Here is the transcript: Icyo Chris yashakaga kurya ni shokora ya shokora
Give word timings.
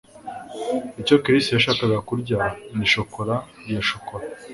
Icyo 1.01 1.15
Chris 1.23 1.45
yashakaga 1.55 1.97
kurya 2.07 2.37
ni 2.77 2.87
shokora 2.93 3.35
ya 3.73 3.81
shokora 3.89 4.25